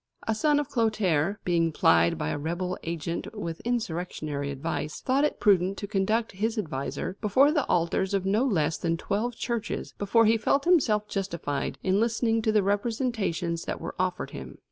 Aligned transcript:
A 0.27 0.33
son 0.33 0.59
of 0.59 0.67
Clotaire, 0.67 1.37
being 1.43 1.71
plied 1.71 2.17
by 2.17 2.29
a 2.29 2.37
rebel 2.39 2.75
agent 2.81 3.37
with 3.37 3.61
insurrectionary 3.61 4.49
advice, 4.49 4.99
thought 4.99 5.23
it 5.23 5.39
prudent 5.39 5.77
to 5.77 5.85
conduct 5.85 6.31
his 6.31 6.57
adviser 6.57 7.17
before 7.21 7.51
the 7.51 7.67
altars 7.67 8.15
of 8.15 8.25
no 8.25 8.43
less 8.43 8.79
than 8.79 8.97
twelve 8.97 9.35
churches 9.35 9.93
before 9.99 10.25
he 10.25 10.37
felt 10.37 10.65
himself 10.65 11.07
justified 11.07 11.77
in 11.83 11.99
listening 11.99 12.41
to 12.41 12.51
the 12.51 12.63
representations 12.63 13.65
that 13.65 13.79
were 13.79 13.93
offered 13.99 14.31
him. 14.31 14.57